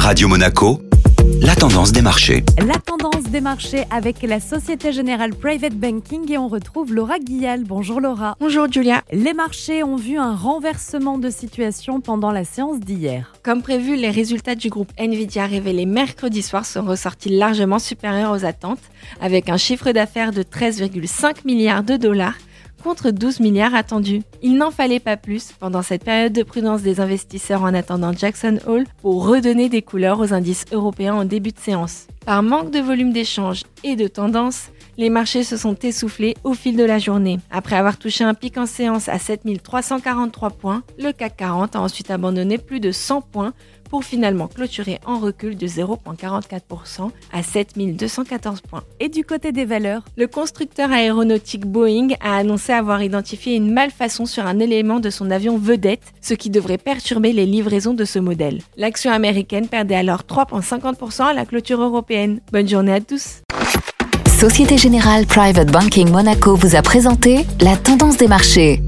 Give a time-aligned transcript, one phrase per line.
[0.00, 0.80] Radio Monaco,
[1.42, 2.42] la tendance des marchés.
[2.58, 7.64] La tendance des marchés avec la Société Générale Private Banking et on retrouve Laura Guillal.
[7.64, 8.34] Bonjour Laura.
[8.40, 9.02] Bonjour Julia.
[9.12, 13.34] Les marchés ont vu un renversement de situation pendant la séance d'hier.
[13.42, 18.46] Comme prévu, les résultats du groupe Nvidia révélés mercredi soir sont ressortis largement supérieurs aux
[18.46, 18.80] attentes,
[19.20, 22.36] avec un chiffre d'affaires de 13,5 milliards de dollars
[22.82, 24.22] contre 12 milliards attendus.
[24.42, 28.58] Il n'en fallait pas plus pendant cette période de prudence des investisseurs en attendant Jackson
[28.66, 32.06] Hole pour redonner des couleurs aux indices européens en début de séance.
[32.26, 36.76] Par manque de volume d'échange et de tendance, les marchés se sont essoufflés au fil
[36.76, 37.38] de la journée.
[37.50, 42.10] Après avoir touché un pic en séance à 7343 points, le CAC 40 a ensuite
[42.10, 43.54] abandonné plus de 100 points
[43.90, 48.84] pour finalement clôturer en recul de 0,44% à 7214 points.
[49.00, 54.26] Et du côté des valeurs, le constructeur aéronautique Boeing a annoncé avoir identifié une malfaçon
[54.26, 58.20] sur un élément de son avion vedette, ce qui devrait perturber les livraisons de ce
[58.20, 58.60] modèle.
[58.76, 62.09] L'action américaine perdait alors 3,50% à la clôture européenne.
[62.50, 63.42] Bonne journée à tous.
[64.26, 68.82] Société Générale Private Banking Monaco vous a présenté la tendance des marchés.